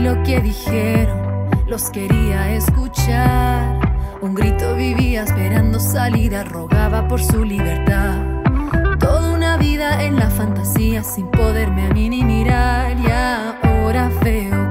Lo 0.00 0.22
que 0.22 0.40
dijeron, 0.40 1.50
los 1.66 1.90
quería 1.90 2.52
escuchar. 2.52 3.78
Un 4.20 4.34
grito 4.34 4.74
vivía 4.74 5.24
esperando 5.24 5.78
salida, 5.80 6.44
rogaba 6.44 7.08
por 7.08 7.22
su 7.22 7.44
libertad. 7.44 8.18
Toda 8.98 9.32
una 9.32 9.56
vida 9.56 10.02
en 10.02 10.16
la 10.16 10.30
fantasía 10.30 11.02
sin 11.02 11.30
poderme 11.30 11.86
a 11.86 11.90
mí 11.90 12.08
ni 12.08 12.24
mirar. 12.24 12.96
Y 12.98 13.10
ahora 13.10 14.10
veo 14.22 14.70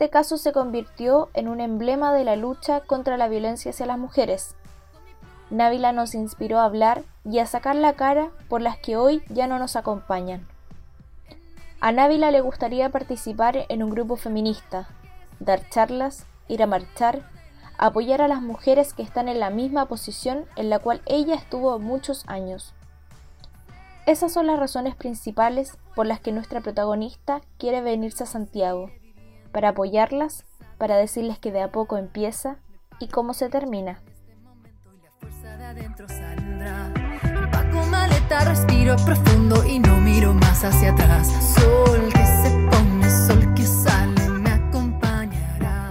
Este 0.00 0.08
caso 0.08 0.38
se 0.38 0.52
convirtió 0.52 1.28
en 1.34 1.46
un 1.46 1.60
emblema 1.60 2.14
de 2.14 2.24
la 2.24 2.34
lucha 2.34 2.80
contra 2.80 3.18
la 3.18 3.28
violencia 3.28 3.70
hacia 3.70 3.84
las 3.84 3.98
mujeres. 3.98 4.56
Návila 5.50 5.92
nos 5.92 6.14
inspiró 6.14 6.58
a 6.58 6.64
hablar 6.64 7.02
y 7.22 7.38
a 7.38 7.44
sacar 7.44 7.76
la 7.76 7.92
cara 7.92 8.30
por 8.48 8.62
las 8.62 8.78
que 8.78 8.96
hoy 8.96 9.22
ya 9.28 9.46
no 9.46 9.58
nos 9.58 9.76
acompañan. 9.76 10.48
A 11.82 11.92
Návila 11.92 12.30
le 12.30 12.42
gustaría 12.42 12.90
participar 12.90 13.64
en 13.70 13.82
un 13.82 13.88
grupo 13.88 14.16
feminista, 14.16 14.88
dar 15.38 15.66
charlas, 15.70 16.26
ir 16.46 16.62
a 16.62 16.66
marchar, 16.66 17.22
apoyar 17.78 18.20
a 18.20 18.28
las 18.28 18.42
mujeres 18.42 18.92
que 18.92 19.02
están 19.02 19.28
en 19.28 19.40
la 19.40 19.48
misma 19.48 19.86
posición 19.86 20.44
en 20.56 20.68
la 20.68 20.78
cual 20.78 21.00
ella 21.06 21.34
estuvo 21.34 21.78
muchos 21.78 22.28
años. 22.28 22.74
Esas 24.04 24.30
son 24.30 24.46
las 24.46 24.58
razones 24.58 24.94
principales 24.94 25.78
por 25.94 26.04
las 26.04 26.20
que 26.20 26.32
nuestra 26.32 26.60
protagonista 26.60 27.40
quiere 27.56 27.80
venirse 27.80 28.24
a 28.24 28.26
Santiago 28.26 28.90
para 29.50 29.70
apoyarlas, 29.70 30.44
para 30.76 30.98
decirles 30.98 31.38
que 31.38 31.50
de 31.50 31.62
a 31.62 31.72
poco 31.72 31.96
empieza 31.96 32.58
y 32.98 33.08
cómo 33.08 33.32
se 33.32 33.48
termina. 33.48 34.02
Respiro 38.38 38.94
profundo 39.04 39.64
y 39.66 39.80
no 39.80 39.96
miro 39.96 40.32
más 40.32 40.62
hacia 40.62 40.92
atrás. 40.92 41.28
Sol 41.28 42.08
que 42.12 42.24
se 42.24 42.50
pone, 42.70 43.10
sol 43.10 43.54
que 43.54 43.64
sale, 43.64 44.28
me 44.28 44.50
acompañará. 44.50 45.90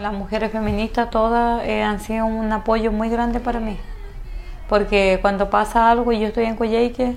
Las 0.00 0.12
mujeres 0.12 0.50
feministas 0.50 1.10
todas 1.10 1.64
eh, 1.64 1.82
han 1.82 2.00
sido 2.00 2.26
un 2.26 2.50
apoyo 2.52 2.90
muy 2.90 3.08
grande 3.08 3.38
para 3.38 3.60
mí. 3.60 3.76
porque 4.68 5.18
cuando 5.22 5.48
pasa 5.48 5.90
algo 5.90 6.12
y 6.12 6.20
yo 6.20 6.26
estoy 6.26 6.44
en 6.44 6.56
Coyhaique, 6.56 7.16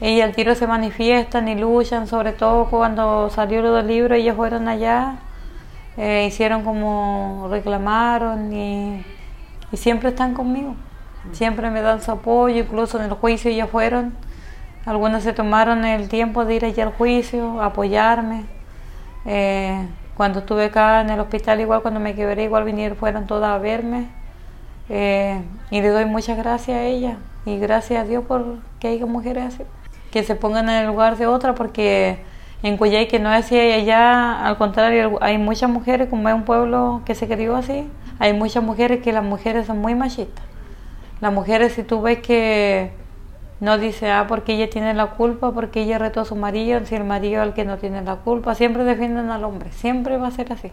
ella 0.00 0.24
al 0.24 0.32
tiro 0.34 0.54
se 0.54 0.66
manifiestan 0.66 1.48
y 1.48 1.54
luchan, 1.56 2.06
sobre 2.06 2.32
todo 2.32 2.66
cuando 2.66 3.30
salió 3.30 3.62
lo 3.62 3.74
del 3.74 3.88
libro, 3.88 4.14
ellas 4.14 4.36
fueron 4.36 4.68
allá, 4.68 5.16
eh, 5.96 6.26
hicieron 6.28 6.62
como 6.62 7.48
reclamaron 7.50 8.52
y, 8.52 9.04
y, 9.72 9.76
siempre 9.76 10.10
están 10.10 10.34
conmigo, 10.34 10.76
siempre 11.32 11.70
me 11.70 11.80
dan 11.80 12.02
su 12.02 12.12
apoyo, 12.12 12.62
incluso 12.62 12.98
en 12.98 13.06
el 13.06 13.12
juicio 13.12 13.50
ellas 13.50 13.70
fueron, 13.70 14.14
algunas 14.86 15.22
se 15.22 15.32
tomaron 15.32 15.84
el 15.84 16.08
tiempo 16.08 16.44
de 16.44 16.56
ir 16.56 16.64
allá 16.64 16.84
al 16.84 16.92
juicio, 16.92 17.62
apoyarme. 17.62 18.44
Eh, 19.24 19.86
cuando 20.14 20.40
estuve 20.40 20.66
acá 20.66 21.00
en 21.00 21.10
el 21.10 21.20
hospital, 21.20 21.60
igual 21.60 21.80
cuando 21.80 22.00
me 22.00 22.14
quebré, 22.14 22.44
igual 22.44 22.64
vinieron, 22.64 22.96
fueron 22.96 23.26
todas 23.26 23.50
a 23.50 23.58
verme. 23.58 24.08
Eh, 24.90 25.40
y 25.70 25.80
le 25.80 25.88
doy 25.88 26.04
muchas 26.04 26.36
gracias 26.36 26.76
a 26.76 26.82
ella 26.82 27.16
y 27.46 27.58
gracias 27.58 28.04
a 28.04 28.06
Dios 28.06 28.24
por 28.24 28.58
que 28.78 28.88
haya 28.88 29.06
mujeres 29.06 29.54
así, 29.54 29.62
que 30.10 30.22
se 30.22 30.34
pongan 30.34 30.68
en 30.68 30.82
el 30.82 30.86
lugar 30.86 31.16
de 31.16 31.26
otra, 31.26 31.54
porque 31.54 32.18
en 32.62 32.76
Cuyay 32.76 33.08
que 33.08 33.18
no 33.18 33.32
es 33.32 33.46
así 33.46 33.58
allá, 33.58 34.44
al 34.44 34.58
contrario, 34.58 35.18
hay 35.22 35.38
muchas 35.38 35.70
mujeres, 35.70 36.08
como 36.10 36.28
es 36.28 36.34
un 36.34 36.44
pueblo 36.44 37.00
que 37.06 37.14
se 37.14 37.26
crió 37.26 37.56
así, 37.56 37.88
hay 38.18 38.34
muchas 38.34 38.62
mujeres 38.62 39.02
que 39.02 39.12
las 39.12 39.24
mujeres 39.24 39.66
son 39.66 39.78
muy 39.78 39.94
machistas. 39.94 40.44
Las 41.20 41.32
mujeres, 41.32 41.72
si 41.72 41.82
tú 41.82 42.02
ves 42.02 42.18
que 42.20 42.92
no 43.60 43.78
dice, 43.78 44.10
ah, 44.10 44.26
porque 44.28 44.54
ella 44.54 44.68
tiene 44.68 44.94
la 44.94 45.06
culpa, 45.12 45.52
porque 45.52 45.82
ella 45.82 45.98
retó 45.98 46.20
a 46.20 46.24
su 46.24 46.36
marido, 46.36 46.84
si 46.84 46.94
el 46.94 47.04
marido 47.04 47.42
es 47.42 47.48
el 47.48 47.54
que 47.54 47.64
no 47.64 47.78
tiene 47.78 48.02
la 48.02 48.16
culpa. 48.16 48.54
Siempre 48.54 48.84
defienden 48.84 49.30
al 49.30 49.44
hombre, 49.44 49.72
siempre 49.72 50.16
va 50.16 50.28
a 50.28 50.30
ser 50.32 50.52
así. 50.52 50.70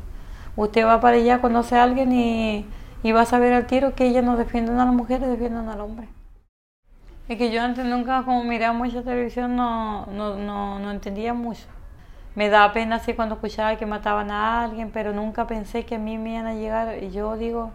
Usted 0.55 0.85
va 0.85 0.99
para 0.99 1.17
allá, 1.17 1.39
conoce 1.39 1.75
a 1.77 1.83
alguien 1.83 2.11
y, 2.11 2.65
y 3.03 3.11
va 3.11 3.21
a 3.21 3.25
saber 3.25 3.53
al 3.53 3.67
tiro 3.67 3.95
que 3.95 4.07
ellas 4.07 4.23
no 4.23 4.35
defienden 4.35 4.79
a 4.79 4.85
las 4.85 4.93
mujeres, 4.93 5.29
defienden 5.29 5.69
al 5.69 5.79
hombre. 5.79 6.07
Es 7.29 7.37
que 7.37 7.49
yo 7.49 7.61
antes 7.61 7.85
nunca, 7.85 8.23
como 8.23 8.43
miraba 8.43 8.73
mucha 8.73 9.03
televisión, 9.03 9.55
no, 9.55 10.05
no, 10.07 10.35
no, 10.35 10.79
no 10.79 10.91
entendía 10.91 11.33
mucho. 11.33 11.65
Me 12.35 12.49
da 12.49 12.73
pena 12.73 12.97
así 12.97 13.13
cuando 13.13 13.35
escuchaba 13.35 13.77
que 13.77 13.85
mataban 13.85 14.31
a 14.31 14.63
alguien, 14.63 14.91
pero 14.91 15.13
nunca 15.13 15.47
pensé 15.47 15.85
que 15.85 15.95
a 15.95 15.97
mí 15.97 16.17
me 16.17 16.33
iban 16.33 16.47
a 16.47 16.55
llegar. 16.55 17.01
Y 17.01 17.11
yo 17.11 17.37
digo, 17.37 17.71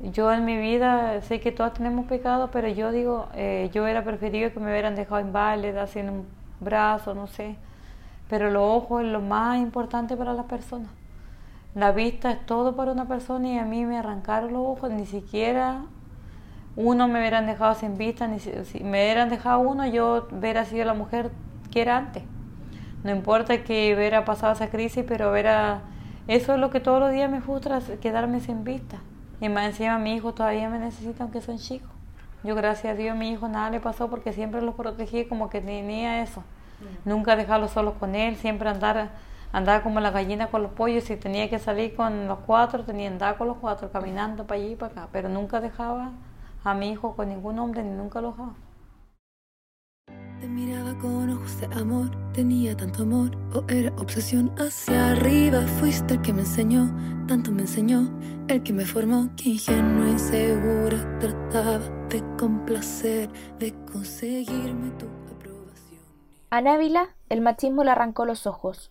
yo 0.00 0.32
en 0.32 0.44
mi 0.44 0.56
vida 0.56 1.20
sé 1.22 1.40
que 1.40 1.52
todos 1.52 1.74
tenemos 1.74 2.06
pecado, 2.06 2.50
pero 2.50 2.68
yo 2.68 2.90
digo, 2.90 3.28
eh, 3.34 3.70
yo 3.72 3.84
hubiera 3.84 4.04
preferido 4.04 4.52
que 4.52 4.60
me 4.60 4.70
hubieran 4.70 4.96
dejado 4.96 5.20
inválida, 5.20 5.86
sin 5.86 6.10
un 6.10 6.26
brazo, 6.60 7.14
no 7.14 7.26
sé. 7.26 7.56
Pero 8.28 8.50
los 8.50 8.62
ojos 8.62 9.02
es 9.02 9.08
lo 9.08 9.20
más 9.20 9.58
importante 9.58 10.16
para 10.16 10.32
las 10.32 10.46
personas. 10.46 10.90
La 11.74 11.92
vista 11.92 12.30
es 12.32 12.44
todo 12.46 12.76
para 12.76 12.92
una 12.92 13.06
persona 13.06 13.48
y 13.48 13.58
a 13.58 13.64
mí 13.64 13.84
me 13.84 13.98
arrancaron 13.98 14.52
los 14.52 14.66
ojos, 14.66 14.90
ni 14.90 15.06
siquiera 15.06 15.82
uno 16.76 17.06
me 17.08 17.20
hubieran 17.20 17.46
dejado 17.46 17.74
sin 17.74 17.96
vista, 17.96 18.26
ni 18.26 18.40
si, 18.40 18.50
me 18.80 19.04
hubieran 19.04 19.28
dejado 19.28 19.60
uno, 19.60 19.86
yo 19.86 20.26
hubiera 20.32 20.64
sido 20.64 20.84
la 20.84 20.94
mujer 20.94 21.30
que 21.70 21.82
era 21.82 21.96
antes. 21.96 22.22
No 23.04 23.10
importa 23.10 23.62
que 23.62 23.94
hubiera 23.94 24.24
pasado 24.24 24.52
esa 24.52 24.68
crisis, 24.68 25.04
pero 25.06 25.30
hubiera... 25.30 25.82
Eso 26.26 26.54
es 26.54 26.58
lo 26.58 26.70
que 26.70 26.80
todos 26.80 27.00
los 27.00 27.12
días 27.12 27.30
me 27.30 27.40
frustra, 27.40 27.80
quedarme 28.00 28.40
sin 28.40 28.64
vista. 28.64 28.98
Y 29.44 29.50
más 29.50 29.66
encima 29.66 29.98
mi 29.98 30.14
hijo 30.14 30.32
todavía 30.32 30.70
me 30.70 30.78
necesita 30.78 31.22
aunque 31.22 31.42
son 31.42 31.58
chicos. 31.58 31.90
Yo 32.44 32.54
gracias 32.54 32.94
a 32.94 32.96
Dios 32.96 33.14
a 33.14 33.18
mi 33.18 33.30
hijo 33.30 33.46
nada 33.46 33.68
le 33.68 33.78
pasó 33.78 34.08
porque 34.08 34.32
siempre 34.32 34.62
los 34.62 34.74
protegí 34.74 35.26
como 35.26 35.50
que 35.50 35.60
tenía 35.60 36.22
eso. 36.22 36.40
Mm. 36.40 37.10
Nunca 37.10 37.36
dejarlo 37.36 37.68
solos 37.68 37.92
con 38.00 38.14
él, 38.14 38.36
siempre 38.36 38.70
andar 38.70 39.10
andar 39.52 39.82
como 39.82 40.00
la 40.00 40.10
gallina 40.10 40.46
con 40.46 40.62
los 40.62 40.72
pollos. 40.72 41.04
Si 41.04 41.16
tenía 41.16 41.50
que 41.50 41.58
salir 41.58 41.94
con 41.94 42.26
los 42.26 42.38
cuatro, 42.38 42.84
tenía 42.84 43.06
que 43.10 43.12
andar 43.12 43.36
con 43.36 43.48
los 43.48 43.58
cuatro, 43.58 43.92
caminando 43.92 44.46
para 44.46 44.58
allí 44.62 44.72
y 44.72 44.76
para 44.76 44.92
acá. 44.92 45.08
Pero 45.12 45.28
nunca 45.28 45.60
dejaba 45.60 46.12
a 46.64 46.72
mi 46.72 46.90
hijo 46.90 47.14
con 47.14 47.28
ningún 47.28 47.58
hombre 47.58 47.82
ni 47.82 47.90
nunca 47.90 48.22
lo 48.22 48.30
dejaba. 48.30 48.54
Te 50.40 50.48
miraba 50.48 50.96
con 50.98 51.30
ojos 51.30 51.60
de 51.60 51.66
amor, 51.66 52.10
tenía 52.32 52.76
tanto 52.76 53.02
amor 53.02 53.30
o 53.54 53.64
era 53.68 53.92
obsesión 53.96 54.54
hacia 54.58 55.12
arriba. 55.12 55.62
Fuiste 55.78 56.14
el 56.14 56.22
que 56.22 56.32
me 56.32 56.40
enseñó, 56.40 56.94
tanto 57.26 57.50
me 57.50 57.62
enseñó, 57.62 58.10
el 58.48 58.62
que 58.62 58.72
me 58.72 58.84
formó, 58.84 59.30
que 59.36 59.50
ingenua 59.50 60.10
y 60.10 60.18
segura 60.18 61.18
trataba 61.18 61.78
de 62.08 62.22
complacer, 62.38 63.30
de 63.58 63.72
conseguirme 63.92 64.90
tu 64.98 65.06
aprobación. 65.34 66.00
A 66.50 66.60
Návila, 66.60 67.16
el 67.28 67.40
machismo 67.40 67.84
le 67.84 67.92
arrancó 67.92 68.24
los 68.24 68.46
ojos. 68.46 68.90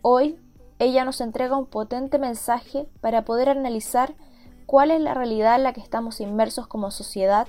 Hoy, 0.00 0.38
ella 0.78 1.04
nos 1.04 1.20
entrega 1.20 1.56
un 1.56 1.66
potente 1.66 2.18
mensaje 2.18 2.88
para 3.00 3.24
poder 3.24 3.48
analizar 3.48 4.14
cuál 4.66 4.90
es 4.90 5.00
la 5.00 5.14
realidad 5.14 5.56
en 5.56 5.62
la 5.62 5.72
que 5.72 5.80
estamos 5.80 6.20
inmersos 6.20 6.66
como 6.66 6.90
sociedad 6.90 7.46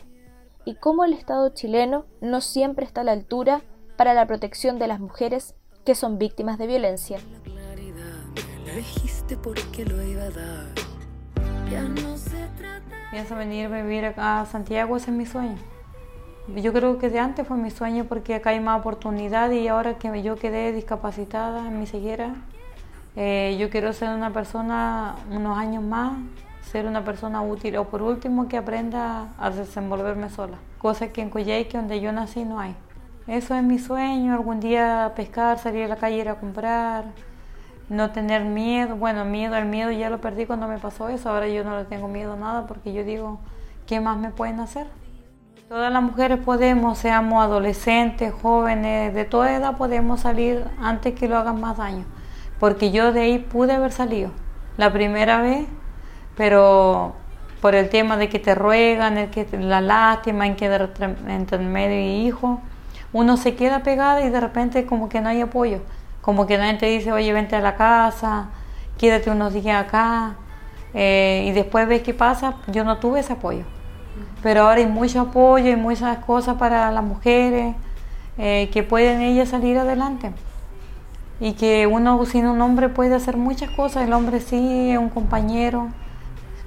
y 0.65 0.75
cómo 0.75 1.05
el 1.05 1.13
Estado 1.13 1.49
chileno 1.49 2.05
no 2.21 2.41
siempre 2.41 2.85
está 2.85 3.01
a 3.01 3.03
la 3.03 3.11
altura 3.11 3.61
para 3.97 4.13
la 4.13 4.25
protección 4.25 4.79
de 4.79 4.87
las 4.87 4.99
mujeres 4.99 5.55
que 5.85 5.95
son 5.95 6.17
víctimas 6.17 6.57
de 6.57 6.67
violencia. 6.67 7.19
Pienso 13.11 13.35
venir 13.35 13.65
a 13.65 13.81
vivir 13.81 14.05
acá 14.05 14.41
a 14.41 14.45
Santiago, 14.45 14.97
ese 14.97 15.11
es 15.11 15.17
mi 15.17 15.25
sueño. 15.25 15.57
Yo 16.55 16.73
creo 16.73 16.97
que 16.97 17.09
de 17.09 17.19
antes 17.19 17.47
fue 17.47 17.57
mi 17.57 17.71
sueño 17.71 18.05
porque 18.05 18.35
acá 18.35 18.49
hay 18.49 18.59
más 18.59 18.79
oportunidad 18.79 19.51
y 19.51 19.67
ahora 19.67 19.97
que 19.97 20.21
yo 20.21 20.35
quedé 20.35 20.71
discapacitada 20.73 21.67
en 21.67 21.79
mi 21.79 21.85
ceguera, 21.85 22.35
eh, 23.15 23.55
yo 23.59 23.69
quiero 23.69 23.93
ser 23.93 24.09
una 24.09 24.33
persona 24.33 25.15
unos 25.29 25.57
años 25.57 25.83
más 25.83 26.17
ser 26.63 26.85
una 26.85 27.03
persona 27.03 27.41
útil 27.41 27.77
o 27.77 27.85
por 27.85 28.01
último 28.01 28.47
que 28.47 28.57
aprenda 28.57 29.27
a 29.37 29.49
desenvolverme 29.49 30.29
sola, 30.29 30.57
cosa 30.79 31.09
que 31.09 31.21
en 31.21 31.29
Coyhaique, 31.29 31.77
donde 31.77 32.01
yo 32.01 32.11
nací, 32.11 32.43
no 32.45 32.59
hay. 32.59 32.75
Eso 33.27 33.55
es 33.55 33.63
mi 33.63 33.79
sueño, 33.79 34.33
algún 34.33 34.59
día 34.59 35.13
pescar, 35.15 35.57
salir 35.59 35.85
a 35.85 35.87
la 35.87 35.95
calle, 35.95 36.17
ir 36.17 36.29
a 36.29 36.35
comprar, 36.35 37.05
no 37.89 38.11
tener 38.11 38.43
miedo. 38.43 38.95
Bueno, 38.95 39.23
miedo, 39.23 39.55
el 39.55 39.65
miedo 39.65 39.91
ya 39.91 40.09
lo 40.09 40.19
perdí 40.19 40.45
cuando 40.45 40.67
me 40.67 40.77
pasó 40.77 41.09
eso, 41.09 41.29
ahora 41.29 41.47
yo 41.47 41.63
no 41.63 41.77
le 41.77 41.85
tengo 41.85 42.07
miedo 42.07 42.33
a 42.33 42.35
nada 42.35 42.67
porque 42.67 42.91
yo 42.91 43.03
digo, 43.03 43.39
¿qué 43.87 43.99
más 43.99 44.17
me 44.17 44.29
pueden 44.29 44.59
hacer? 44.59 44.87
Todas 45.69 45.91
las 45.91 46.03
mujeres 46.03 46.39
podemos, 46.39 46.97
seamos 46.97 47.43
adolescentes, 47.43 48.33
jóvenes, 48.33 49.13
de 49.13 49.25
toda 49.25 49.55
edad 49.55 49.77
podemos 49.77 50.21
salir 50.21 50.65
antes 50.81 51.13
que 51.15 51.27
lo 51.27 51.37
hagan 51.37 51.61
más 51.61 51.77
daño, 51.77 52.05
porque 52.59 52.91
yo 52.91 53.13
de 53.13 53.21
ahí 53.21 53.39
pude 53.39 53.73
haber 53.73 53.91
salido. 53.91 54.31
La 54.77 54.91
primera 54.91 55.41
vez 55.41 55.67
pero 56.35 57.15
por 57.61 57.75
el 57.75 57.89
tema 57.89 58.17
de 58.17 58.27
que 58.27 58.39
te 58.39 58.55
ruegan, 58.55 59.17
el 59.17 59.29
que 59.29 59.47
la 59.57 59.79
lástima 59.79 60.45
en 60.45 60.55
quedar 60.55 60.91
entre 61.27 61.57
medio 61.59 61.99
y 61.99 62.27
hijo, 62.27 62.59
uno 63.13 63.37
se 63.37 63.55
queda 63.55 63.83
pegada 63.83 64.21
y 64.21 64.29
de 64.29 64.41
repente 64.41 64.85
como 64.85 65.07
que 65.07 65.21
no 65.21 65.29
hay 65.29 65.41
apoyo, 65.41 65.79
como 66.21 66.45
que 66.45 66.57
nadie 66.57 66.77
te 66.77 66.87
dice, 66.87 67.11
oye, 67.11 67.31
vente 67.31 67.55
a 67.55 67.61
la 67.61 67.75
casa, 67.75 68.49
quédate 68.97 69.29
unos 69.29 69.53
días 69.53 69.85
acá, 69.85 70.35
eh, 70.93 71.45
y 71.47 71.51
después 71.51 71.87
ves 71.87 72.01
qué 72.01 72.13
pasa, 72.13 72.55
yo 72.67 72.83
no 72.83 72.97
tuve 72.97 73.21
ese 73.21 73.33
apoyo. 73.33 73.63
Pero 74.41 74.63
ahora 74.63 74.79
hay 74.81 74.87
mucho 74.87 75.21
apoyo 75.21 75.71
y 75.71 75.75
muchas 75.75 76.17
cosas 76.19 76.57
para 76.57 76.91
las 76.91 77.03
mujeres 77.03 77.75
eh, 78.37 78.69
que 78.73 78.83
pueden 78.83 79.21
ellas 79.21 79.49
salir 79.49 79.77
adelante. 79.77 80.31
Y 81.39 81.53
que 81.53 81.87
uno 81.87 82.23
sin 82.25 82.47
un 82.47 82.61
hombre 82.61 82.89
puede 82.89 83.15
hacer 83.15 83.37
muchas 83.37 83.69
cosas, 83.71 84.03
el 84.03 84.13
hombre 84.13 84.39
sí 84.39 84.91
es 84.91 84.97
un 84.97 85.09
compañero, 85.09 85.89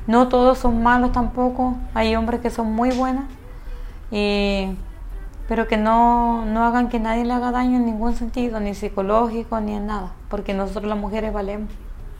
no 0.07 0.29
todos 0.29 0.59
son 0.59 0.83
malos 0.83 1.13
tampoco, 1.13 1.77
hay 1.95 2.15
hombres 2.17 2.41
que 2.41 2.51
son 2.51 2.73
muy 2.73 2.91
buenos, 2.91 3.25
pero 5.49 5.67
que 5.69 5.77
no, 5.77 6.45
no 6.45 6.65
hagan 6.65 6.89
que 6.89 6.99
nadie 6.99 7.25
le 7.25 7.33
haga 7.33 7.51
daño 7.53 7.77
en 7.77 7.87
ningún 7.87 8.15
sentido, 8.15 8.61
ni 8.61 8.75
psicológico, 8.75 9.61
ni 9.61 9.75
en 9.75 9.87
nada, 9.87 10.13
porque 10.29 10.55
nosotros 10.55 10.87
las 10.87 10.99
mujeres 10.99 11.33
valemos, 11.33 11.71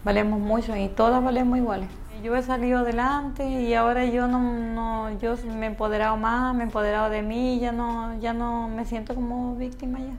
valemos 0.05 0.41
mucho 0.41 0.77
y 0.77 0.89
todas 0.89 1.23
valemos 1.23 1.59
iguales. 1.59 1.89
Yo 2.23 2.35
he 2.35 2.43
salido 2.43 2.81
adelante 2.81 3.47
y 3.47 3.75
ahora 3.75 4.05
yo 4.07 4.27
no, 4.27 4.41
no 4.41 5.11
yo 5.19 5.37
me 5.57 5.67
he 5.67 5.69
empoderado 5.69 6.17
más, 6.17 6.55
me 6.55 6.63
he 6.63 6.67
empoderado 6.67 7.11
de 7.11 7.23
mí, 7.23 7.61
ya 7.61 7.73
no, 7.73 8.19
ya 8.19 8.33
no 8.33 8.69
me 8.69 8.85
siento 8.85 9.15
como 9.15 9.55
víctima 9.55 9.99
ya. 9.99 10.15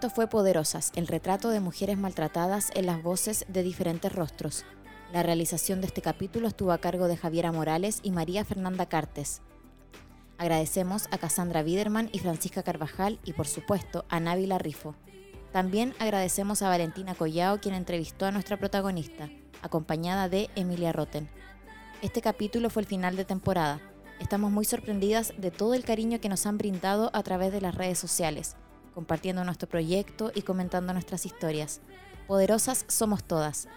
Esto 0.00 0.08
fue 0.08 0.28
Poderosas, 0.28 0.92
el 0.94 1.06
retrato 1.06 1.50
de 1.50 1.60
mujeres 1.60 1.98
maltratadas 1.98 2.70
en 2.74 2.86
las 2.86 3.02
voces 3.02 3.44
de 3.48 3.62
diferentes 3.62 4.10
rostros. 4.10 4.64
La 5.12 5.22
realización 5.22 5.82
de 5.82 5.88
este 5.88 6.00
capítulo 6.00 6.48
estuvo 6.48 6.72
a 6.72 6.78
cargo 6.78 7.06
de 7.06 7.18
Javiera 7.18 7.52
Morales 7.52 8.00
y 8.02 8.10
María 8.10 8.46
Fernanda 8.46 8.86
Cartes. 8.86 9.42
Agradecemos 10.38 11.06
a 11.10 11.18
Cassandra 11.18 11.62
Biderman 11.62 12.08
y 12.14 12.20
Francisca 12.20 12.62
Carvajal 12.62 13.20
y 13.26 13.34
por 13.34 13.46
supuesto 13.46 14.06
a 14.08 14.20
Návila 14.20 14.56
Rifo. 14.56 14.94
También 15.52 15.92
agradecemos 15.98 16.62
a 16.62 16.70
Valentina 16.70 17.14
Collao 17.14 17.60
quien 17.60 17.74
entrevistó 17.74 18.24
a 18.24 18.32
nuestra 18.32 18.56
protagonista, 18.56 19.28
acompañada 19.60 20.30
de 20.30 20.48
Emilia 20.56 20.94
Roten. 20.94 21.28
Este 22.00 22.22
capítulo 22.22 22.70
fue 22.70 22.80
el 22.80 22.88
final 22.88 23.16
de 23.16 23.26
temporada. 23.26 23.82
Estamos 24.18 24.50
muy 24.50 24.64
sorprendidas 24.64 25.34
de 25.36 25.50
todo 25.50 25.74
el 25.74 25.84
cariño 25.84 26.22
que 26.22 26.30
nos 26.30 26.46
han 26.46 26.56
brindado 26.56 27.10
a 27.12 27.22
través 27.22 27.52
de 27.52 27.60
las 27.60 27.74
redes 27.74 27.98
sociales, 27.98 28.56
compartiendo 28.94 29.44
nuestro 29.44 29.68
proyecto 29.68 30.32
y 30.34 30.42
comentando 30.42 30.92
nuestras 30.92 31.26
historias. 31.26 31.80
Poderosas 32.26 32.84
somos 32.88 33.24
todas. 33.24 33.68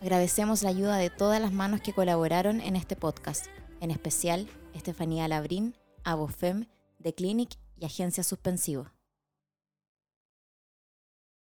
Agradecemos 0.00 0.62
la 0.62 0.70
ayuda 0.70 0.96
de 0.96 1.10
todas 1.10 1.40
las 1.40 1.52
manos 1.52 1.80
que 1.80 1.92
colaboraron 1.92 2.60
en 2.60 2.76
este 2.76 2.96
podcast, 2.96 3.46
en 3.80 3.90
especial 3.90 4.46
Estefanía 4.74 5.28
Labrín, 5.28 5.76
Abofem, 6.04 6.66
The 7.02 7.14
Clinic 7.14 7.56
y 7.76 7.86
Agencia 7.86 8.22
Suspensivo. 8.22 8.93